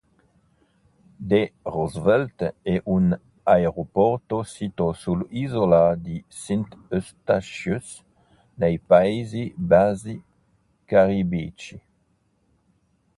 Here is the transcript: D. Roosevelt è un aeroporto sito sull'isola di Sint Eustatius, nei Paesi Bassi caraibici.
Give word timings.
D. 1.29 1.51
Roosevelt 1.63 2.55
è 2.63 2.81
un 2.85 3.15
aeroporto 3.43 4.41
sito 4.41 4.93
sull'isola 4.93 5.93
di 5.93 6.25
Sint 6.27 6.75
Eustatius, 6.89 8.03
nei 8.55 8.79
Paesi 8.79 9.53
Bassi 9.55 10.19
caraibici. 10.85 11.79